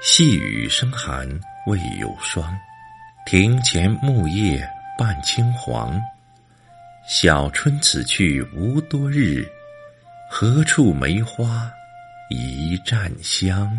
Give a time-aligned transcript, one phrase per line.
[0.00, 1.28] 细雨生寒
[1.66, 2.56] 未有霜，
[3.26, 4.64] 庭前木叶
[4.96, 6.00] 半青黄。
[7.04, 9.44] 小春此去无多日，
[10.30, 11.68] 何处梅花
[12.30, 13.76] 一绽香？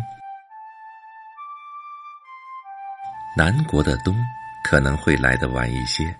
[3.34, 4.14] 南国的冬
[4.62, 6.14] 可能会来得晚一些，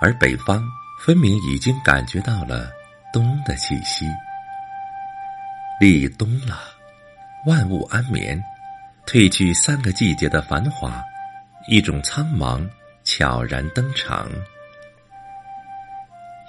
[0.00, 0.60] 而北方
[0.98, 2.72] 分明已经感觉到了
[3.12, 4.04] 冬的气息。
[5.78, 6.58] 立冬了，
[7.46, 8.42] 万物安眠，
[9.12, 11.04] 褪去三个季节的繁华，
[11.68, 12.66] 一种苍茫
[13.04, 14.26] 悄然登场。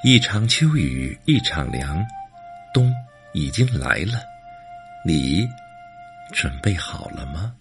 [0.01, 2.01] 一场秋雨一场凉，
[2.73, 2.89] 冬
[3.33, 4.13] 已经来了，
[5.05, 5.45] 你
[6.31, 7.53] 准备好了吗？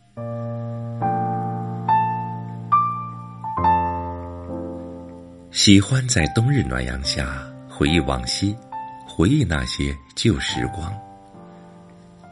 [5.50, 8.56] 喜欢在冬日暖阳下回忆往昔，
[9.04, 10.94] 回忆那些旧时光。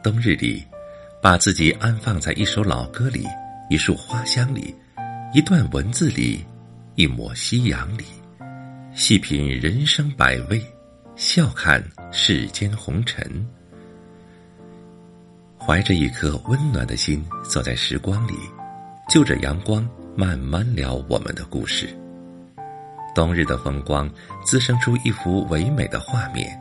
[0.01, 0.65] 冬日里，
[1.21, 3.27] 把自己安放在一首老歌里，
[3.69, 4.73] 一束花香里，
[5.35, 6.43] 一段文字里，
[6.95, 8.03] 一抹夕阳里，
[8.95, 10.59] 细品人生百味，
[11.15, 13.47] 笑看世间红尘。
[15.59, 18.33] 怀着一颗温暖的心，走在时光里，
[19.07, 21.87] 就着阳光慢慢聊我们的故事。
[23.13, 24.09] 冬日的风光
[24.43, 26.59] 滋生出一幅唯美的画面，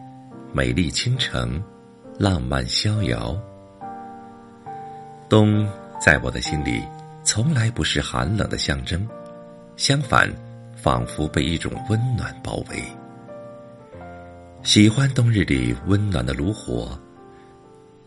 [0.52, 1.62] 美丽倾城。
[2.18, 3.34] 浪漫逍遥，
[5.30, 5.64] 冬
[6.04, 6.82] 在我的心里
[7.22, 9.06] 从来不是寒冷的象征，
[9.76, 10.28] 相反，
[10.74, 12.82] 仿佛被一种温暖包围。
[14.64, 16.98] 喜欢冬日里温暖的炉火。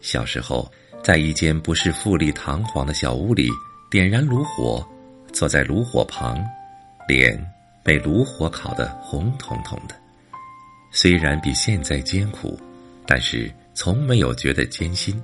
[0.02, 0.70] 小时候，
[1.02, 3.48] 在一间不是富丽堂皇的小屋里，
[3.90, 4.86] 点燃炉火，
[5.32, 6.44] 坐在炉火旁，
[7.08, 7.42] 脸
[7.86, 9.96] 被炉火烤得红彤彤的。
[10.92, 12.60] 虽然比现在艰苦，
[13.08, 13.50] 但是。
[13.76, 15.20] 从没有觉得艰辛，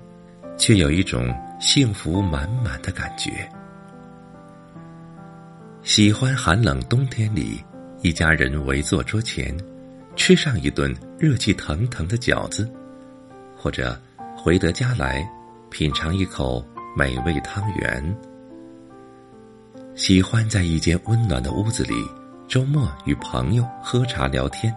[0.57, 3.47] 却有一种幸福满满的感觉。
[5.83, 7.61] 喜欢寒冷冬天里，
[8.01, 9.55] 一家人围坐桌前，
[10.15, 12.69] 吃上一顿热气腾腾的饺子，
[13.57, 13.99] 或者
[14.37, 15.29] 回得家来，
[15.69, 16.65] 品尝一口
[16.95, 18.17] 美味汤圆。
[19.95, 21.93] 喜欢在一间温暖的屋子里，
[22.47, 24.73] 周末与朋友喝茶聊天，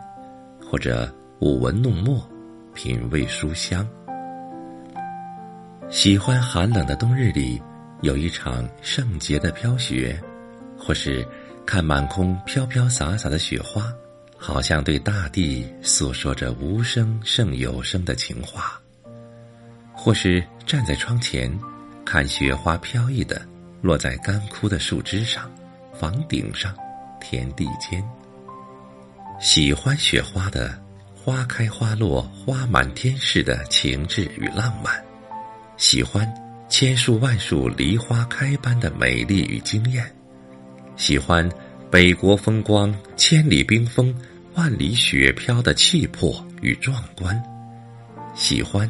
[0.69, 2.28] 或者舞文弄墨。
[2.75, 3.87] 品味书香，
[5.93, 7.61] 喜欢寒冷的冬日里
[8.01, 10.19] 有一场圣洁的飘雪，
[10.75, 11.23] 或是
[11.67, 13.93] 看满空飘飘洒洒的雪花，
[14.39, 18.81] 好像对大地诉说着无声胜有声的情话；
[19.93, 21.55] 或是站在窗前，
[22.07, 23.47] 看雪花飘逸的
[23.83, 25.53] 落在干枯的树枝上、
[25.93, 26.75] 房顶上、
[27.21, 28.03] 田地间。
[29.39, 30.81] 喜欢雪花的。
[31.25, 35.01] 花开花落花满天似的情致与浪漫，
[35.82, 36.32] 喜欢
[36.69, 40.09] 千树万树梨花开般的美丽与惊艳，
[40.97, 41.47] 喜欢
[41.91, 44.15] 北国风光千里冰封
[44.54, 47.37] 万里雪飘的气魄与壮观，
[48.32, 48.88] 喜欢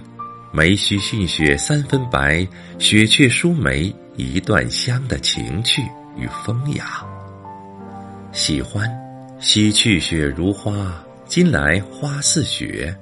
[0.52, 2.46] 梅须逊雪三分白，
[2.78, 5.80] 雪却输梅一段香的情趣
[6.14, 7.02] 与风雅，
[8.32, 8.86] 喜欢
[9.40, 11.02] 洗去雪如花。
[11.24, 12.94] 今来花似雪，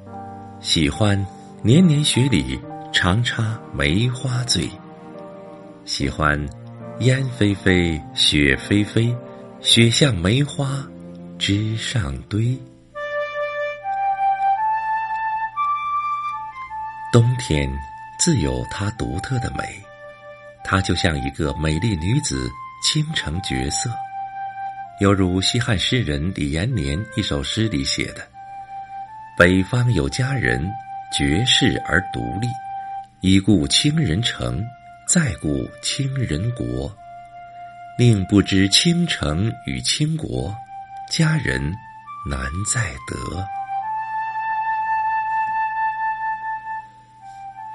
[0.61, 1.27] 喜欢
[1.65, 2.57] 年年雪里
[2.93, 4.69] 常插梅花醉。
[5.85, 6.39] 喜欢
[7.01, 9.17] 烟霏霏，雪霏霏，
[9.61, 10.85] 雪像梅花
[11.39, 12.59] 枝上堆。
[17.13, 17.69] 冬天
[18.19, 19.65] 自有它独特的美，
[20.65, 22.51] 它就像一个美丽女子
[22.83, 23.91] 倾城绝色。
[25.01, 28.29] 犹如西汉诗人李延年一首诗里写的
[29.39, 30.71] ：“北方有佳人，
[31.17, 32.47] 绝世而独立。
[33.23, 34.65] 已故倾人城，
[35.07, 36.91] 再故倾人国。
[37.99, 40.57] 宁不知倾城与倾国，
[41.11, 41.61] 佳人
[42.27, 42.41] 难
[42.73, 43.47] 再得。”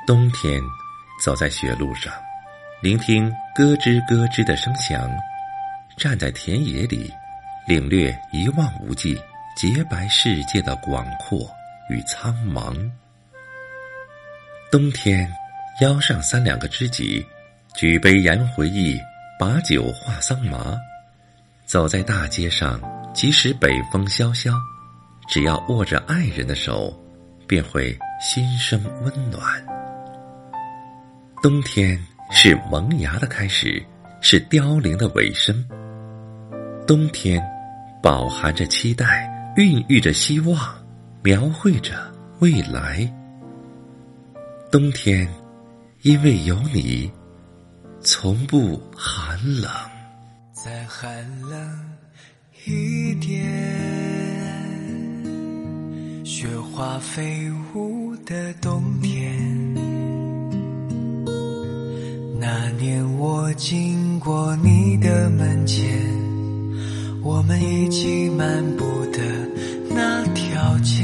[0.07, 0.59] 冬天，
[1.23, 2.11] 走在雪路上，
[2.81, 5.07] 聆听咯吱咯吱的声响。
[5.95, 7.13] 站在田野里，
[7.67, 9.21] 领略一望无际、
[9.55, 11.47] 洁白世界的广阔
[11.87, 12.75] 与苍茫。
[14.75, 15.25] 冬天，
[15.79, 17.25] 邀上三两个知己，
[17.77, 18.99] 举杯言回忆，
[19.39, 20.77] 把酒话桑麻。
[21.65, 22.77] 走在大街上，
[23.13, 24.51] 即使北风萧萧，
[25.29, 26.93] 只要握着爱人的手，
[27.47, 29.65] 便会心生温暖。
[31.41, 31.97] 冬天
[32.29, 33.81] 是萌芽的开始，
[34.19, 35.65] 是凋零的尾声。
[36.85, 37.41] 冬天，
[38.03, 40.59] 饱含着期待，孕育着希望，
[41.23, 41.93] 描绘着
[42.39, 43.09] 未来。
[44.71, 45.27] 冬天，
[46.01, 47.09] 因为有你，
[48.01, 49.71] 从不寒冷。
[50.53, 51.81] 再寒冷
[52.65, 53.45] 一点，
[56.25, 59.73] 雪花飞舞的冬天。
[62.39, 65.87] 那年我经过你的门前，
[67.23, 68.83] 我们一起漫步
[69.13, 69.21] 的
[69.89, 71.03] 那条街，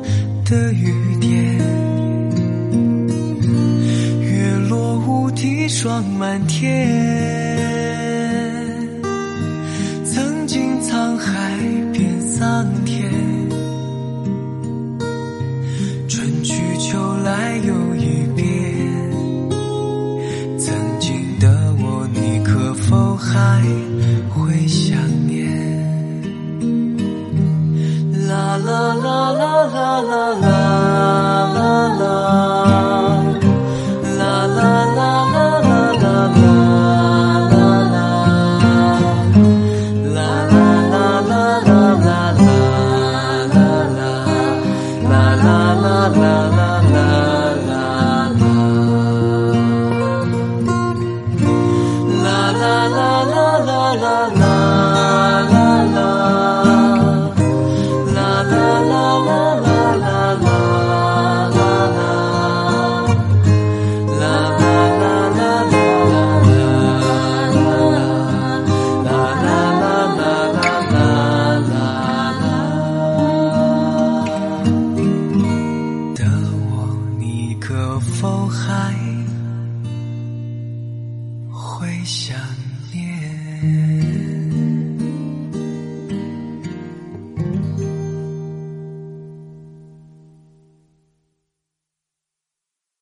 [0.51, 1.57] 的雨点，
[4.19, 7.50] 月落乌啼霜满天。